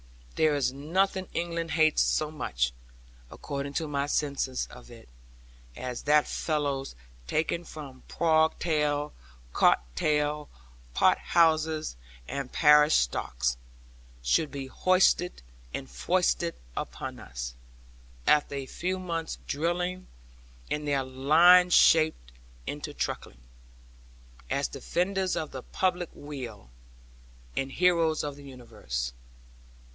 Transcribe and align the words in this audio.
There 0.35 0.55
is 0.55 0.73
nothing 0.73 1.27
England 1.33 1.69
hates 1.71 2.01
so 2.01 2.31
much, 2.31 2.73
according 3.29 3.73
to 3.73 3.87
my 3.87 4.07
sense 4.07 4.65
of 4.65 4.89
it, 4.89 5.07
as 5.75 6.01
that 6.03 6.25
fellows 6.27 6.95
taken 7.27 7.63
from 7.63 8.01
plough 8.07 8.47
tail, 8.57 9.13
cart 9.53 9.77
tail, 9.93 10.49
pot 10.95 11.19
houses 11.19 11.95
and 12.27 12.51
parish 12.51 12.95
stocks, 12.95 13.57
should 14.23 14.49
be 14.49 14.65
hoisted 14.65 15.43
and 15.71 15.87
foisted 15.87 16.55
upon 16.75 17.19
us 17.19 17.53
(after 18.25 18.55
a 18.55 18.65
few 18.65 18.97
months' 18.97 19.37
drilling, 19.45 20.07
and 20.71 20.87
their 20.87 21.03
lying 21.03 21.69
shaped 21.69 22.31
into 22.65 22.95
truckling) 22.95 23.41
as 24.49 24.67
defenders 24.67 25.35
of 25.35 25.51
the 25.51 25.61
public 25.61 26.09
weal, 26.15 26.71
and 27.55 27.73
heroes 27.73 28.23
of 28.23 28.35
the 28.35 28.43
universe. 28.43 29.13